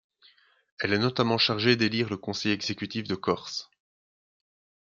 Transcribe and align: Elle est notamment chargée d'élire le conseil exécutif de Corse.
Elle 0.79 0.93
est 0.93 0.97
notamment 0.97 1.37
chargée 1.37 1.75
d'élire 1.75 2.09
le 2.09 2.17
conseil 2.17 2.53
exécutif 2.53 3.03
de 3.07 3.13
Corse. 3.13 3.69